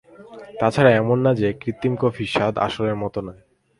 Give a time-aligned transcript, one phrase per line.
[0.59, 3.41] তাছাড়া এমন না যে কৃত্রিম কফির স্বাদ আসলের মতো নয়।